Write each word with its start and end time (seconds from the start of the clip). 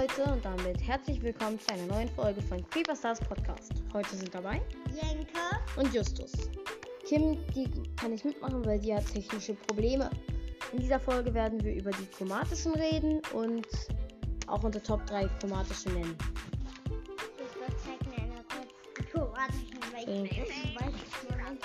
Leute 0.00 0.30
und 0.30 0.44
damit 0.44 0.80
herzlich 0.86 1.20
willkommen 1.22 1.58
zu 1.58 1.74
einer 1.74 1.86
neuen 1.86 2.08
Folge 2.10 2.40
von 2.42 2.64
Creeper 2.70 2.94
Stars 2.94 3.18
Podcast. 3.18 3.72
Heute 3.92 4.14
sind 4.14 4.32
dabei 4.32 4.62
Jenke. 4.94 5.40
und 5.76 5.92
Justus. 5.92 6.30
Kim, 7.04 7.36
die 7.52 7.68
kann 7.96 8.12
nicht 8.12 8.24
mitmachen, 8.24 8.64
weil 8.64 8.78
die 8.78 8.94
hat 8.94 9.12
technische 9.12 9.54
Probleme. 9.54 10.08
In 10.72 10.78
dieser 10.78 11.00
Folge 11.00 11.34
werden 11.34 11.60
wir 11.64 11.74
über 11.74 11.90
die 11.90 12.06
chromatischen 12.16 12.74
reden 12.74 13.20
und 13.32 13.66
auch 14.46 14.62
unsere 14.62 14.84
Top 14.84 15.04
3 15.06 15.26
chromatischen 15.40 15.92
nennen. 15.94 16.16
Ich 17.36 17.58
würde 17.58 17.76
zeigen 17.78 18.22
einmal 18.22 18.44
kurz 18.44 18.68
die 18.96 19.02
kroatischen, 19.02 19.80
weil 19.92 20.26
ich 20.26 20.80
weiß 20.80 20.92
es 20.94 21.28
noch 21.28 21.50
nicht. 21.50 21.64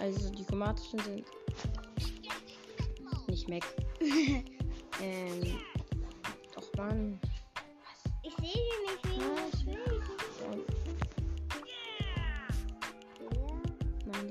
Also 0.00 0.30
die 0.30 0.44
chromatischen 0.44 0.98
sind 0.98 1.24
Mac. 3.48 3.64
ähm, 5.00 5.42
doch 6.54 6.72
Mann. 6.76 7.20
Ich 8.22 8.34
sehe 8.36 8.52
die 8.52 8.78
nicht, 8.86 9.04
wie 9.04 9.20
Ja, 9.20 9.36
ich 9.52 9.66
will. 9.66 10.02
Und, 10.50 10.64
Ja. 11.66 13.42
nein, 14.06 14.28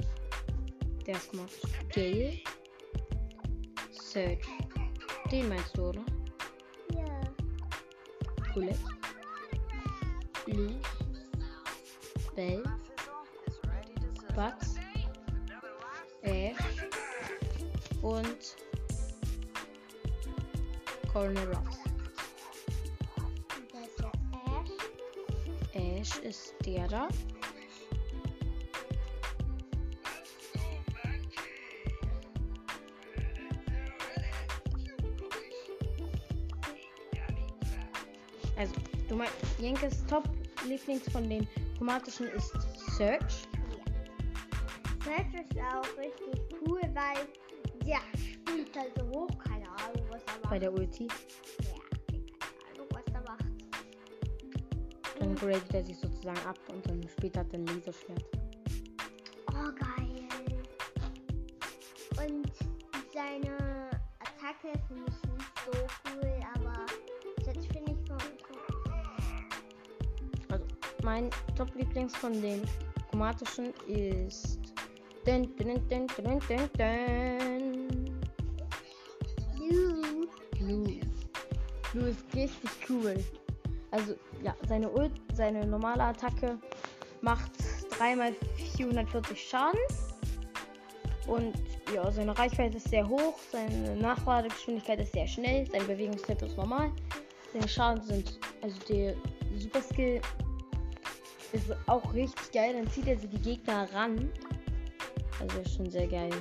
der 1.06 1.16
ist 1.16 1.30
chromatisch. 1.30 1.62
Gale. 1.94 2.40
Search. 3.92 4.46
Den 5.32 5.50
meinst 5.50 5.78
du, 5.78 5.90
oder? 5.90 6.06
Ja. 6.94 7.22
Colette. 8.54 8.80
Lou. 10.48 10.70
Belle. 12.36 12.64
Bud. 14.36 14.73
Colonel 21.14 21.46
Ross. 21.46 21.78
Das 23.72 23.88
ist 23.88 24.00
der 24.00 24.12
Ash. 26.02 26.02
Ash 26.02 26.18
ist 26.24 26.56
der 26.66 26.88
da. 26.88 27.08
Also, 38.58 38.74
du 39.08 39.16
meinst, 39.16 39.36
Jenkes 39.60 40.04
Top-Lieblings 40.08 41.08
von 41.12 41.30
den 41.30 41.48
chromatischen 41.78 42.28
ist 42.30 42.54
Search. 42.98 43.48
Search 45.04 45.34
ist 45.36 45.60
auch 45.60 45.98
richtig 46.00 46.42
cool, 46.66 46.82
weil 46.82 47.28
der 47.86 48.02
spielt 48.18 48.76
halt 48.76 48.92
so 48.98 49.08
hoch. 49.10 49.30
Ahnung, 49.84 50.06
was 50.10 50.22
er 50.24 50.34
macht. 50.34 50.50
Bei 50.50 50.60
der 50.60 50.74
Ulti. 50.74 51.08
ja, 51.08 51.80
keine 52.08 52.24
Ahnung, 52.74 52.88
was 52.92 53.14
er 53.14 53.22
macht. 53.22 53.46
Dann 55.20 55.36
gradet 55.36 55.74
er 55.74 55.86
sich 55.86 55.98
sozusagen 55.98 56.46
ab 56.48 56.60
und 56.70 56.88
dann 56.88 57.08
später 57.10 57.42
hat 57.42 57.54
er 57.54 57.60
ein 57.60 57.66
Laserschwert. 57.68 58.24
Oh, 59.50 59.72
geil. 59.76 60.04
Und 62.18 62.52
seine 63.14 63.58
Attacke 64.20 64.78
finde 64.88 65.04
ich 65.08 65.30
nicht 65.30 65.54
so 65.66 65.72
cool, 66.06 66.40
aber 66.56 66.86
Search 67.44 67.68
finde 67.68 67.92
ich 67.92 68.08
schon 68.08 68.18
cool. 68.50 68.62
Also, 70.50 70.66
mein 71.04 71.30
Top-Lieblings 71.56 72.16
von 72.16 72.42
den 72.42 72.62
chromatischen 73.10 73.74
ist. 73.88 74.60
Dun, 75.26 75.56
dun, 75.58 75.82
dun. 75.88 77.53
Blue 81.94 82.10
ist 82.10 82.26
richtig 82.36 82.70
cool. 82.90 83.24
Also, 83.92 84.16
ja, 84.44 84.56
seine 84.68 84.90
Ult, 84.90 85.12
seine 85.36 85.66
normale 85.66 86.04
Attacke 86.04 86.58
macht 87.22 87.52
3 87.98 88.16
mal 88.16 88.36
440 88.76 89.40
Schaden. 89.40 89.80
Und 91.28 91.54
ja, 91.94 92.12
seine 92.12 92.38
Reichweite 92.38 92.78
ist 92.78 92.90
sehr 92.90 93.08
hoch, 93.08 93.36
seine 93.52 93.96
Nachladegeschwindigkeit 93.98 95.00
ist 95.00 95.14
sehr 95.14 95.28
schnell, 95.28 95.70
sein 95.72 95.86
Bewegungstempo 95.86 96.46
ist 96.48 96.58
normal. 96.58 96.92
Seine 97.54 97.68
Schaden 97.68 98.04
sind, 98.04 98.40
also 98.62 98.76
der 98.90 99.16
Super 99.56 99.82
Skill 99.82 100.22
ist 101.54 101.66
auch 101.86 102.14
richtig 102.14 102.52
geil, 102.52 102.74
dann 102.74 102.90
zieht 102.90 103.08
er 103.08 103.18
sie 103.18 103.28
die 103.28 103.40
Gegner 103.40 103.88
ran. 103.94 104.32
Also 105.40 105.70
schon 105.70 105.90
sehr 105.90 106.08
geil. 106.08 106.32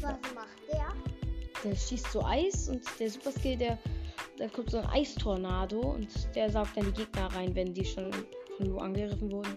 Was 0.00 0.16
macht 0.34 0.41
der? 1.64 1.74
Schießt 1.76 2.12
so 2.12 2.22
Eis 2.24 2.68
und 2.68 2.82
der 2.98 3.10
Super 3.10 3.32
Skill, 3.32 3.56
der, 3.56 3.78
da 4.38 4.48
kommt 4.48 4.70
so 4.70 4.78
ein 4.78 4.86
Eistornado 4.86 5.80
und 5.80 6.08
der 6.34 6.50
saugt 6.50 6.76
dann 6.76 6.86
die 6.86 6.92
Gegner 6.92 7.26
rein, 7.34 7.54
wenn 7.54 7.72
die 7.74 7.84
schon 7.84 8.10
von 8.56 8.66
Lu 8.66 8.78
angegriffen 8.78 9.30
wurden. 9.30 9.56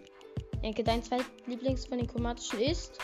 Ich 0.53 0.61
denke, 0.61 0.83
dein 0.83 1.03
zweitlieblings 1.03 1.85
von 1.85 1.97
den 1.99 2.07
chromatischen 2.07 2.59
ist. 2.61 2.99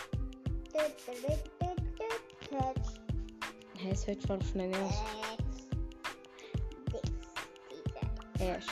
Hä, 3.78 3.90
es 3.90 4.06
hört 4.06 4.22
schon 4.22 4.40
schon 4.42 4.60
ein 4.60 4.72
Ash. 4.72 4.94
Ash. 8.38 8.66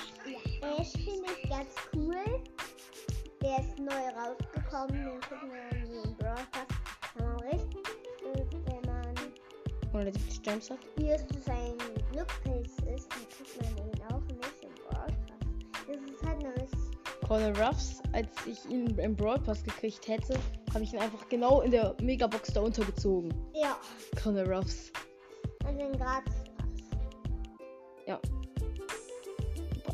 Finde 0.92 1.30
ich 1.42 1.48
ganz 1.48 1.74
cool. 1.94 2.42
Der 3.42 3.58
ist 3.60 3.78
neu 3.78 4.08
rausgekommen. 4.16 5.04
Den 5.04 5.20
kriegt 5.20 5.42
man 5.42 5.84
in 5.84 6.02
den 6.02 6.16
Brawl 6.16 6.36
170 10.00 10.42
Gems 10.42 10.70
hat. 10.70 10.78
Wie 10.96 11.10
es 11.10 11.22
sein 11.44 11.74
Glückspilz 12.12 12.72
ist, 12.94 13.08
die 13.12 13.26
kriegt 13.34 13.62
man 13.62 13.86
ihn 13.86 14.02
auch 14.10 14.20
nicht 14.22 14.62
im 14.62 14.74
Broadcast. 14.88 15.18
Das 15.86 15.96
ist 15.96 16.26
halt 16.26 16.42
nämlich. 16.42 16.70
Colin 17.26 17.56
Ruffs, 17.56 18.02
als 18.12 18.28
ich 18.46 18.64
ihn 18.70 18.98
im 18.98 19.14
Broadcast 19.14 19.64
gekriegt 19.64 20.08
hätte, 20.08 20.38
habe 20.72 20.84
ich 20.84 20.92
ihn 20.92 20.98
einfach 20.98 21.28
genau 21.28 21.60
in 21.60 21.70
der 21.70 21.94
Megabox 22.00 22.52
da 22.52 22.60
untergezogen. 22.60 23.32
Ja. 23.54 23.78
Colin 24.22 24.50
Ruffs. 24.50 24.90
Und 25.68 25.78
den 25.78 25.92
gratis 25.92 26.34
Ja. 28.06 28.20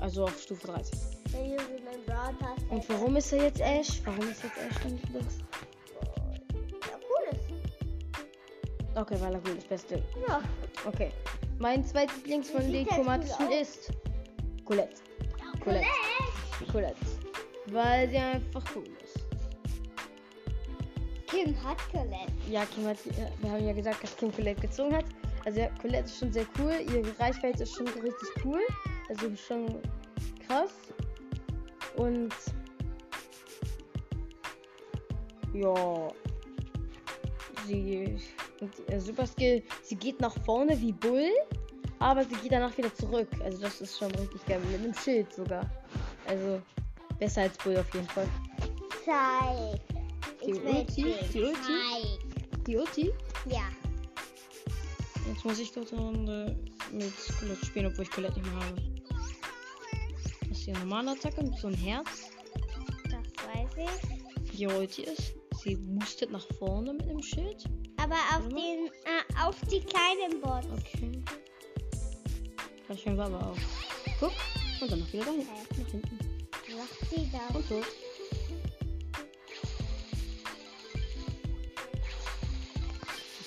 Also 0.01 0.25
auf 0.25 0.41
Stufe 0.41 0.67
30. 0.69 0.99
Und 2.71 2.89
warum 2.89 3.17
ist 3.17 3.33
er 3.33 3.45
jetzt 3.45 3.61
Ash? 3.61 4.01
Warum 4.05 4.29
ist 4.29 4.43
jetzt 4.43 4.57
Ash 4.57 4.85
nicht 4.85 5.05
das? 5.13 5.39
Okay, 8.97 9.17
weil 9.21 9.35
er 9.35 9.41
gut 9.41 9.59
ist. 9.59 9.69
Beste. 9.69 10.03
Ja. 10.27 10.41
Okay. 10.87 11.13
Mein 11.59 11.85
zweitlieblings 11.85 12.51
von 12.51 12.63
Sieht 12.63 12.91
den 12.91 12.99
cool 12.99 13.09
aus? 13.09 13.61
ist 13.61 13.93
Colette. 14.65 14.95
Colette. 15.63 15.87
Colette. 16.73 16.97
Weil 17.67 18.09
sie 18.09 18.17
einfach 18.17 18.63
cool 18.75 18.85
ist. 19.05 19.27
Kim 21.27 21.63
hat 21.63 21.77
Colette. 21.91 22.33
Ja, 22.51 22.65
Kim 22.65 22.87
hat, 22.87 22.97
wir 23.43 23.51
haben 23.51 23.67
ja 23.67 23.75
gesagt, 23.75 24.03
dass 24.03 24.17
Kim 24.17 24.35
Colette 24.35 24.63
gezogen 24.63 24.97
hat. 24.97 25.05
Also 25.45 25.61
ja, 25.61 25.69
Colette 25.81 26.05
ist 26.05 26.19
schon 26.19 26.33
sehr 26.33 26.47
cool. 26.59 26.73
Ihre 26.91 27.19
Reichweite 27.19 27.65
ist 27.65 27.75
schon 27.75 27.89
richtig 27.89 28.45
cool. 28.45 28.61
Also 29.11 29.31
schon 29.37 29.79
krass. 30.47 30.73
Und 31.97 32.33
ja, 35.53 36.09
sie 37.67 38.19
und 38.61 38.73
ihr 38.91 39.01
Super 39.01 39.27
Skill, 39.27 39.63
sie 39.83 39.97
geht 39.97 40.21
nach 40.21 40.35
vorne 40.45 40.81
wie 40.81 40.93
Bull, 40.93 41.31
aber 41.99 42.25
sie 42.25 42.35
geht 42.37 42.53
danach 42.53 42.77
wieder 42.77 42.95
zurück. 42.95 43.29
Also 43.43 43.59
das 43.59 43.81
ist 43.81 43.99
schon 43.99 44.11
richtig 44.13 44.45
geil. 44.47 44.61
Mit 44.71 44.81
einem 44.81 44.95
Schild 44.95 45.33
sogar. 45.33 45.69
Also 46.27 46.61
besser 47.19 47.43
als 47.43 47.57
Bull 47.59 47.77
auf 47.77 47.93
jeden 47.95 48.09
Fall. 48.09 48.29
Zeig. 49.05 49.81
Die 50.45 50.51
Ich 50.51 50.63
Ulti, 50.63 51.15
die 51.33 51.43
Ulti. 51.43 51.55
Zeig. 51.63 52.65
Die 52.67 52.77
Ulti. 52.77 53.13
Ja. 53.47 53.69
Jetzt 55.27 55.45
muss 55.45 55.59
ich 55.59 55.73
dort 55.73 55.93
eine 55.93 56.03
Runde 56.03 56.57
mit 56.93 57.13
Colette 57.41 57.67
spielen, 57.67 57.87
obwohl 57.87 58.05
ich 58.05 58.11
Colette 58.11 58.39
nicht 58.39 58.53
mehr 58.53 58.65
habe. 58.65 58.83
Das 60.41 60.59
ist 60.59 60.67
die 60.67 60.73
normale 60.73 61.13
Attacke 61.13 61.43
mit 61.43 61.57
so 61.59 61.69
einem 61.69 61.77
Herz. 61.77 62.31
Das 63.05 63.47
weiß 63.55 63.71
ich. 63.79 64.51
Die 64.57 64.67
Ulti 64.67 65.03
ist. 65.03 65.35
Sie 65.63 65.77
boostet 65.77 66.31
nach 66.31 66.47
vorne 66.59 66.93
mit 66.93 67.09
dem 67.09 67.23
Schild. 67.23 67.65
Aber 67.97 68.15
auf 68.15 68.43
mal. 68.43 68.49
den, 68.51 68.87
äh, 69.05 69.45
auf 69.45 69.57
die 69.71 69.81
kleinen 69.81 70.41
Bots. 70.41 70.67
Okay. 70.73 71.23
Vielleicht 72.87 73.07
hören 73.07 73.17
wir 73.17 73.25
aber 73.25 73.51
auf. 73.51 73.59
Guck. 74.21 74.33
Und 74.81 74.93
dann 74.93 75.01
noch 75.01 75.13
wieder 75.13 75.25
dahin. 75.25 75.41
Okay. 75.41 75.83
Nach 75.83 75.91
hinten. 75.91 76.19
Macht 76.77 77.11
sie 77.11 77.31
das? 77.33 77.57
Und 77.57 77.69
tot. 77.69 77.85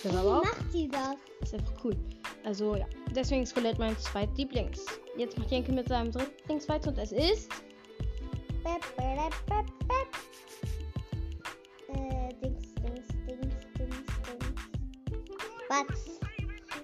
Das 0.04 0.16
aber 0.16 0.38
auch. 0.40 0.44
macht 0.44 0.72
sie 0.72 0.88
das? 0.88 1.16
ist 1.42 1.54
einfach 1.54 1.84
cool. 1.84 1.96
Also 2.44 2.76
ja. 2.76 2.86
Deswegen 3.16 3.44
ist 3.44 3.54
Colette 3.54 3.80
mein 3.80 3.98
zweitlieblings. 3.98 4.86
Jetzt 5.18 5.38
macht 5.38 5.52
Jenke 5.52 5.72
mit 5.72 5.88
seinem 5.88 6.12
dritten 6.12 6.68
weiter 6.68 6.90
und 6.90 6.98
es 6.98 7.12
ist. 7.12 7.50
Bep, 8.64 8.82
bep, 8.98 9.34
bep, 9.48 9.79
Batz. 15.70 16.20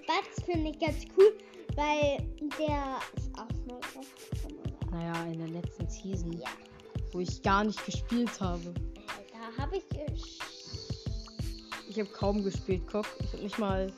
Batz 0.06 0.44
finde 0.44 0.70
ich 0.70 0.78
ganz 0.78 1.04
cool, 1.18 1.36
weil 1.74 2.18
der 2.58 2.98
ist 3.16 3.30
auch 3.38 3.48
neu 3.66 3.74
rausgekommen. 3.74 4.62
Naja, 4.90 5.24
in 5.26 5.38
der 5.38 5.48
letzten 5.48 5.88
Season, 5.90 6.32
Ja, 6.32 6.48
wo 7.12 7.20
ich 7.20 7.42
gar 7.42 7.64
nicht 7.64 7.84
gespielt 7.84 8.40
habe. 8.40 8.72
da 9.32 9.62
habe 9.62 9.76
ich 9.78 9.84
gesch- 9.84 10.38
Ich 11.88 11.98
habe 11.98 12.08
kaum 12.10 12.42
gespielt, 12.44 12.86
Cock. 12.86 13.06
Ich 13.20 13.32
habe 13.32 13.42
nicht 13.42 13.58
mal. 13.58 13.92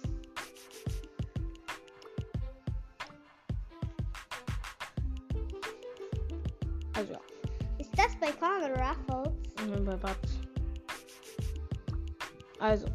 Also 6.95 7.13
ja, 7.13 7.21
Ist 7.79 7.91
das 7.97 8.17
bei 8.21 8.33
Corner 8.33 8.71
Ruffles? 8.71 9.35
ich 9.61 9.71
bin 9.71 9.85
bei 9.85 9.97
Bad. 9.97 10.17
Also. 12.59 12.87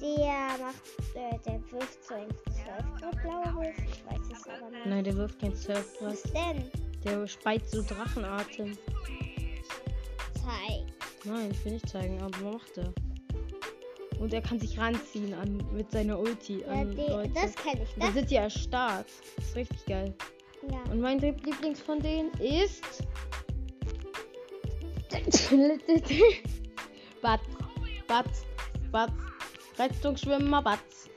Der 0.00 0.58
macht, 0.62 0.82
äh, 1.14 1.38
der 1.46 1.60
wirft 1.72 2.04
so 2.04 2.14
ein 2.14 2.28
Surfbrett, 2.52 3.22
glaube 3.22 3.66
ich. 3.70 3.84
Ich 3.94 4.04
weiß 4.06 4.20
es 4.38 4.46
aber 4.46 4.70
nicht. 4.70 4.86
Nein, 4.86 5.04
der 5.04 5.16
wirft 5.16 5.40
kein 5.40 5.54
Surfbrett. 5.54 6.02
Was 6.02 6.22
denn? 6.24 6.70
Der 7.04 7.26
speit 7.26 7.66
so 7.68 7.82
Drachenatem. 7.82 8.76
Zeig. 10.34 10.84
Nein, 11.24 11.50
ich 11.50 11.64
will 11.64 11.72
nicht 11.72 11.88
zeigen, 11.88 12.20
aber 12.20 12.30
was 12.42 12.52
macht 12.54 12.78
er? 12.78 12.92
Und 14.20 14.32
er 14.32 14.40
kann 14.42 14.58
sich 14.60 14.78
ranziehen 14.78 15.34
an, 15.34 15.62
mit 15.72 15.90
seiner 15.90 16.18
Ulti 16.18 16.60
Ja, 16.60 16.68
an 16.68 16.90
die, 16.94 17.02
Leute. 17.02 17.30
das 17.34 17.54
kenne 17.56 17.82
ich. 17.82 17.88
Da 17.98 18.06
Das, 18.06 18.14
sind 18.14 18.30
die 18.30 18.36
erstarrt. 18.36 19.06
Das 19.36 19.44
ist 19.46 19.56
richtig 19.56 19.84
geil. 19.86 20.14
ja. 20.70 20.78
Und 20.92 21.00
mein 21.00 21.18
Lieblings 21.18 21.80
von 21.80 22.00
denen 22.00 22.30
ist. 22.34 23.02
Batz. 27.22 27.42
Batz. 28.06 28.46
Batz. 28.92 29.12
Rettungsschwimmer 29.78 30.62
Batz. 30.62 31.10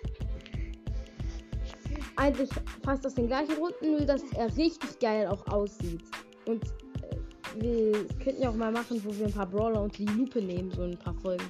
Eigentlich 2.16 2.50
fast 2.84 3.06
aus 3.06 3.14
den 3.16 3.28
gleichen 3.28 3.54
Runden, 3.54 3.92
nur 3.92 4.02
dass 4.02 4.24
er 4.34 4.56
richtig 4.58 5.00
geil 5.00 5.28
auch 5.28 5.48
aussieht. 5.48 6.02
Und 6.46 6.64
äh, 6.64 7.62
wir 7.62 8.08
könnten 8.24 8.42
ja 8.42 8.50
auch 8.50 8.56
mal 8.56 8.72
machen, 8.72 9.02
wo 9.06 9.16
wir 9.18 9.28
ein 9.28 9.34
paar 9.34 9.48
Brawler 9.48 9.84
und 9.84 9.98
die 9.98 10.06
Lupe 10.06 10.42
nehmen, 10.42 10.72
so 10.72 10.82
ein 10.84 10.98
paar 10.98 11.14
Folgen. 11.16 11.50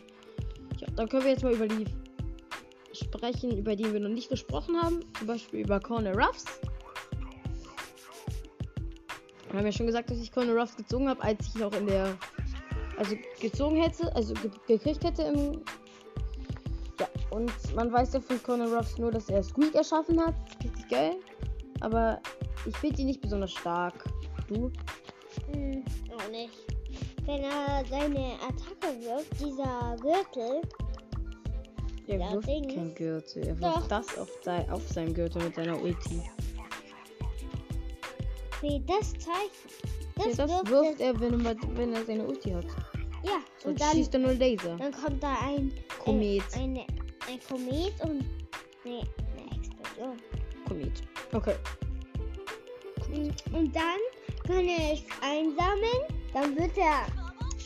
Ja, 0.78 0.88
dann 0.96 1.10
können 1.10 1.24
wir 1.24 1.32
jetzt 1.32 1.44
mal 1.44 1.54
über 1.54 1.68
die 1.68 1.86
sprechen, 2.94 3.58
über 3.58 3.76
die 3.76 3.92
wir 3.92 4.00
noch 4.00 4.10
nicht 4.10 4.30
gesprochen 4.30 4.80
haben. 4.82 5.00
Zum 5.18 5.28
Beispiel 5.28 5.62
über 5.62 5.80
Corner 5.80 6.14
Ruffs. 6.14 6.46
Wir 9.50 9.60
haben 9.60 9.66
ja 9.66 9.72
schon 9.72 9.88
gesagt, 9.88 10.12
dass 10.12 10.20
ich 10.20 10.32
Corner 10.32 10.54
Ruffs 10.54 10.76
gezogen 10.76 11.10
habe, 11.10 11.24
als 11.24 11.56
ich 11.56 11.64
auch 11.64 11.74
in 11.74 11.88
der. 11.88 12.16
Also 13.00 13.16
gezogen 13.40 13.82
hätte, 13.82 14.14
also 14.14 14.34
ge 14.34 14.52
gekriegt 14.68 15.04
hätte 15.06 15.24
im. 15.24 15.62
Ja, 17.00 17.08
und 17.30 17.52
man 17.74 17.94
weiß 17.94 18.12
ja 18.14 18.20
von 18.20 18.44
Corner 18.44 18.68
Ruffs 18.76 18.98
nur, 18.98 19.10
dass 19.10 19.30
er 19.30 19.42
Squeak 19.42 19.74
erschaffen 19.74 20.20
hat. 20.20 20.36
Richtig 20.62 20.90
geil. 20.90 21.16
Aber 21.80 22.20
ich 22.66 22.76
finde 22.76 23.02
ihn 23.02 23.08
nicht 23.08 23.22
besonders 23.22 23.54
stark. 23.54 24.04
Du? 24.50 24.70
Hm, 25.54 25.86
auch 26.14 26.30
nicht. 26.30 26.54
Wenn 27.26 27.42
er 27.44 27.86
seine 27.90 28.34
Attacke 28.42 29.00
wirft, 29.02 29.40
dieser 29.40 29.96
Gürtel, 30.02 30.62
Er 32.08 32.18
Ja, 32.18 32.34
wirft 32.34 32.48
kein 32.48 32.94
Gürtel. 32.96 33.48
Er 33.48 33.56
Doch. 33.56 33.78
wirft 33.78 33.92
das 33.92 34.18
auf, 34.18 34.30
sei, 34.44 34.70
auf 34.70 34.86
seinem 34.90 35.14
Gürtel 35.14 35.42
mit 35.44 35.56
seiner 35.56 35.82
Ulti. 35.82 36.22
wie 38.62 38.84
das 38.86 39.14
Zeichen. 39.14 39.70
Das, 40.16 40.36
ja, 40.38 40.48
das 40.48 40.50
wirft, 40.50 40.70
wirft 40.70 41.00
er, 41.00 41.20
wenn 41.20 41.46
er, 41.46 41.56
wenn 41.76 41.94
er 41.94 42.04
seine 42.04 42.26
Ulti 42.28 42.52
hat. 42.52 42.66
Ja, 43.24 43.40
So 43.58 43.70
und 43.70 43.82
dann, 43.82 43.92
schießt 43.92 44.14
er 44.14 44.20
nur 44.20 44.34
Laser. 44.34 44.76
dann 44.78 44.92
kommt 44.92 45.22
da 45.22 45.36
ein 45.44 45.72
Komet. 46.00 46.44
Äh, 46.56 46.60
eine, 46.60 46.80
ein 47.28 47.40
Komet 47.50 47.94
und 48.04 48.24
nee, 48.86 49.02
eine 49.38 49.58
Explosion. 49.58 50.18
Komet. 50.68 51.02
Okay. 51.34 51.56
Und 53.52 53.76
dann 53.76 54.00
kann 54.46 54.68
er 54.68 54.94
es 54.94 55.04
einsammeln, 55.22 56.04
dann 56.34 56.56
wird 56.56 56.78
er 56.78 57.08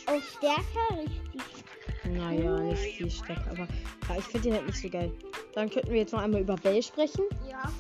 auch 0.07 0.21
stärker, 0.21 1.01
richtig. 1.01 1.63
Naja, 2.09 2.59
nicht 2.59 2.77
viel 2.79 3.11
stark, 3.11 3.45
aber 3.49 3.67
ja, 4.09 4.17
ich 4.17 4.23
finde 4.25 4.49
ihn 4.49 4.53
halt 4.55 4.65
nicht 4.67 4.81
so 4.81 4.89
geil. 4.89 5.11
Dann 5.53 5.69
könnten 5.69 5.91
wir 5.91 5.99
jetzt 5.99 6.13
noch 6.13 6.21
einmal 6.21 6.41
über 6.41 6.55
Bell 6.55 6.81
sprechen. 6.81 7.25
Ja. 7.49 7.71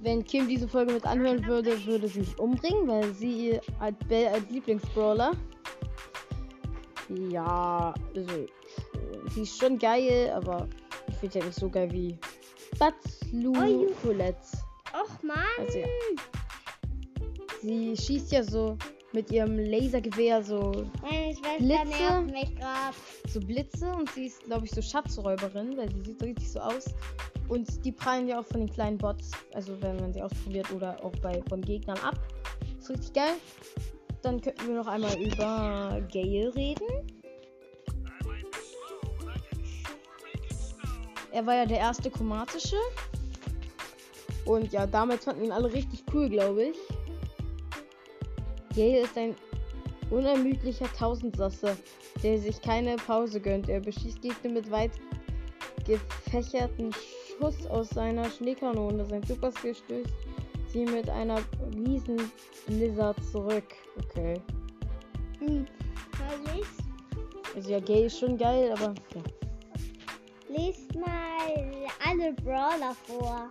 Wenn 0.00 0.24
Kim 0.24 0.48
diese 0.48 0.68
Folge 0.68 0.92
mit 0.92 1.04
anhören 1.06 1.44
würde, 1.46 1.84
würde 1.86 2.08
sie 2.08 2.20
mich 2.20 2.38
umbringen, 2.38 2.86
weil 2.86 3.12
sie 3.14 3.58
als 3.80 3.96
Bell 4.08 4.28
als 4.28 4.48
Lieblingsbrawler. 4.50 5.32
Ja, 7.08 7.94
also 8.14 8.46
sie 9.30 9.42
ist 9.42 9.58
schon 9.58 9.78
geil, 9.78 10.32
aber 10.34 10.68
ich 11.08 11.14
finde 11.16 11.32
sie 11.32 11.38
halt 11.38 11.46
nicht 11.48 11.60
so 11.60 11.68
geil 11.68 11.90
wie 11.92 12.18
Batzlu 12.78 13.52
Oh, 13.56 13.86
Colette. 14.02 14.38
Och 14.92 15.22
man. 15.22 15.38
Also 15.58 15.78
ja. 15.78 15.86
Sie 17.62 17.96
schießt 17.96 18.32
ja 18.32 18.42
so 18.42 18.76
mit 19.12 19.30
ihrem 19.30 19.58
Lasergewehr 19.58 20.42
so, 20.42 20.72
Schwester 21.02 22.24
Blitze. 22.24 23.28
so 23.28 23.40
Blitze 23.40 23.92
und 23.94 24.10
sie 24.10 24.26
ist, 24.26 24.44
glaube 24.44 24.66
ich, 24.66 24.72
so 24.72 24.82
Schatzräuberin, 24.82 25.76
weil 25.76 25.90
sie 25.90 26.02
sieht 26.02 26.18
so 26.20 26.26
richtig 26.26 26.50
so 26.50 26.60
aus. 26.60 26.86
Und 27.48 27.84
die 27.84 27.92
prallen 27.92 28.26
ja 28.26 28.40
auch 28.40 28.44
von 28.44 28.60
den 28.60 28.70
kleinen 28.70 28.98
Bots, 28.98 29.30
also 29.54 29.80
wenn 29.80 29.96
man 29.96 30.12
sie 30.12 30.22
ausprobiert 30.22 30.70
oder 30.72 31.02
auch 31.04 31.14
bei 31.22 31.42
von 31.48 31.60
Gegnern 31.60 31.98
ab. 31.98 32.18
Ist 32.78 32.90
richtig 32.90 33.12
geil. 33.12 33.34
Dann 34.24 34.40
könnten 34.40 34.68
wir 34.68 34.76
noch 34.76 34.86
einmal 34.86 35.20
über 35.20 36.00
Gale 36.10 36.54
reden. 36.54 36.86
Er 41.30 41.44
war 41.44 41.56
ja 41.56 41.66
der 41.66 41.76
erste 41.76 42.10
chromatische. 42.10 42.78
Und 44.46 44.72
ja, 44.72 44.86
damals 44.86 45.26
fanden 45.26 45.44
ihn 45.44 45.52
alle 45.52 45.70
richtig 45.70 46.04
cool, 46.14 46.30
glaube 46.30 46.68
ich. 46.68 46.76
Gale 48.74 49.00
ist 49.00 49.18
ein 49.18 49.36
unermüdlicher 50.10 50.90
Tausendsasser, 50.94 51.76
der 52.22 52.38
sich 52.38 52.62
keine 52.62 52.96
Pause 52.96 53.38
gönnt. 53.40 53.68
Er 53.68 53.80
beschießt 53.80 54.22
Gegner 54.22 54.52
mit 54.52 54.70
weit 54.70 54.92
gefächerten 55.86 56.94
Schuss 56.94 57.66
aus 57.66 57.90
seiner 57.90 58.30
Schneekanone. 58.30 59.04
Sein 59.04 59.22
Superskill 59.24 59.74
stößt 59.74 60.14
sie 60.74 60.84
mit 60.84 61.08
einer 61.08 61.38
riesen 61.76 62.30
Blizzard 62.66 63.16
zurück. 63.30 63.64
Okay. 64.04 64.34
Hm. 65.38 65.66
Mal 66.18 66.54
lies, 66.56 66.66
Also 67.54 67.70
ja, 67.70 67.78
Gay 67.80 68.06
ist 68.06 68.18
schon 68.18 68.36
geil, 68.36 68.72
aber 68.72 68.92
ja. 69.14 69.22
lies 70.48 70.86
mal 70.94 71.86
alle 72.06 72.32
Brawler 72.34 72.94
vor. 73.06 73.50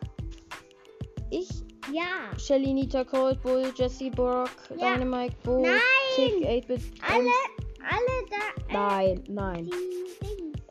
Ich, 1.31 1.49
Ja. 1.91 2.37
Shelly, 2.37 2.73
Nita, 2.73 3.03
Cold 3.03 3.41
Bull, 3.41 3.71
Jesse 3.75 4.09
Brock, 4.11 4.49
Ja. 4.77 4.93
Dynamite, 4.95 5.35
Bo, 5.43 5.61
Nein! 5.61 5.79
Tick, 6.15 6.45
8-Bit, 6.45 6.81
Alle, 7.07 7.29
alle 7.89 8.17
da. 8.29 8.73
Nein, 8.73 9.23
nein. 9.29 9.65
die 9.65 10.12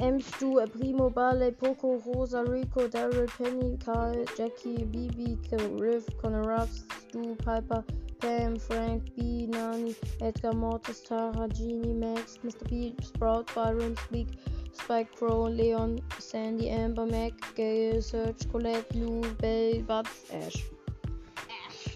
Ems, 0.02 0.26
Stu, 0.26 0.59
Primo, 0.66 1.09
Barley, 1.11 1.52
Poco, 1.52 2.02
Rosa, 2.04 2.42
Rico, 2.42 2.88
Daryl, 2.88 3.28
Penny, 3.38 3.78
Karl, 3.85 4.25
Jackie, 4.37 4.82
Bibi, 4.85 5.38
Riff, 5.78 6.04
Connor 6.21 6.42
Ruffs, 6.42 6.82
Stu, 7.09 7.37
Piper, 7.37 7.85
Pam, 8.18 8.59
Frank, 8.59 9.14
B, 9.14 9.47
Nani, 9.47 9.94
Edgar, 10.21 10.54
Mortis, 10.54 11.02
Tara, 11.02 11.49
Genie, 11.49 11.94
Max, 11.94 12.38
Mr. 12.44 12.68
P, 12.68 12.97
Sprout, 13.00 13.49
Byron, 13.54 13.97
Speak, 14.06 14.26
Spike, 14.73 15.14
Crow, 15.16 15.47
Leon, 15.47 16.00
Sandy, 16.18 16.68
Amber, 16.68 17.06
Mac, 17.06 17.32
Gale, 17.54 18.02
Serge, 18.02 18.50
Colette, 18.50 18.92
Lou, 18.97 19.21
Bell, 19.38 19.82
Butts, 19.82 20.25
Ash. 20.32 20.64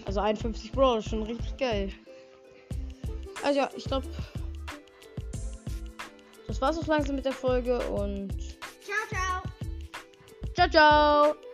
Also 0.05 0.21
51 0.21 0.71
Brawl, 0.71 1.01
schon 1.01 1.23
richtig 1.23 1.57
geil. 1.57 1.89
Also 3.43 3.59
ja, 3.59 3.69
ich 3.75 3.83
glaube, 3.83 4.07
das 6.47 6.61
war's 6.61 6.77
auch 6.77 6.87
langsam 6.87 7.15
mit 7.15 7.25
der 7.25 7.33
Folge 7.33 7.77
und 7.89 8.33
Ciao, 8.81 8.97
ciao. 9.09 9.41
ciao, 10.53 10.69
ciao! 10.69 11.46